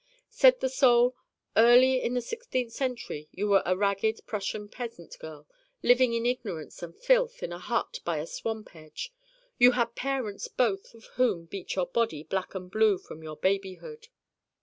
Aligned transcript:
Said 0.31 0.61
the 0.61 0.67
Soul: 0.67 1.15
'Early 1.55 2.01
in 2.01 2.15
the 2.15 2.23
sixteenth 2.23 2.73
century 2.73 3.27
you 3.29 3.47
were 3.47 3.61
a 3.67 3.77
ragged 3.77 4.19
Russian 4.33 4.67
peasant 4.67 5.15
girl 5.19 5.47
living 5.83 6.13
in 6.13 6.25
ignorance 6.25 6.81
and 6.81 6.97
filth 6.97 7.43
in 7.43 7.53
a 7.53 7.59
hut 7.59 7.99
by 8.03 8.17
a 8.17 8.25
swamp 8.25 8.75
edge. 8.75 9.13
You 9.59 9.73
had 9.73 9.93
parents 9.93 10.47
both 10.47 10.95
of 10.95 11.05
whom 11.17 11.45
beat 11.45 11.75
your 11.75 11.85
body 11.85 12.23
black 12.23 12.55
and 12.55 12.71
blue 12.71 12.97
from 12.97 13.21
your 13.21 13.37
babyhood. 13.37 14.07